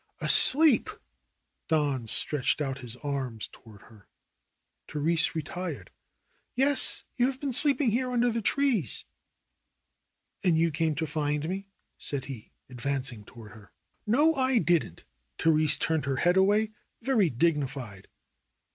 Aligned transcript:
"Asleep!" 0.19 0.89
Don 1.73 2.07
stretched 2.07 2.59
out 2.59 2.79
his 2.79 2.95
arms 3.03 3.47
toward 3.51 3.83
her. 3.83 4.07
Therese 4.87 5.35
retired. 5.35 5.91
"Yes, 6.55 7.03
you 7.17 7.27
have 7.27 7.39
been 7.39 7.53
sleeping 7.53 7.91
here 7.91 8.09
under 8.11 8.31
the 8.31 8.41
trees." 8.41 9.05
"And 10.43 10.57
you 10.57 10.71
came 10.71 10.95
to 10.95 11.05
find 11.05 11.47
me?" 11.47 11.67
said 11.99 12.25
he, 12.25 12.51
advancing 12.67 13.23
to 13.25 13.35
ward 13.35 13.51
her. 13.51 13.73
"No, 14.07 14.33
I 14.33 14.57
didn't!" 14.57 15.03
Therese 15.37 15.77
turned 15.77 16.05
her 16.05 16.15
head 16.17 16.35
away, 16.35 16.71
very 17.03 17.29
dignified. 17.29 18.07